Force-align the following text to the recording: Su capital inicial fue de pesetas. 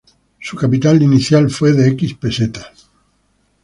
Su 0.39 0.57
capital 0.57 0.99
inicial 1.03 1.51
fue 1.51 1.73
de 1.73 1.93
pesetas. 2.19 2.89